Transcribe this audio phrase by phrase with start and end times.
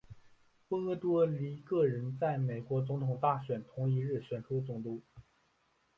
[0.67, 4.99] 波多黎各人在美国总统大选同一日选出总督。